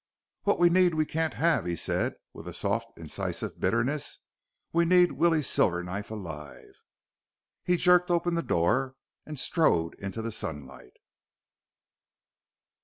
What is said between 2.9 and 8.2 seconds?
and incisive bitterness. "We need Willie Silverknife alive." He jerked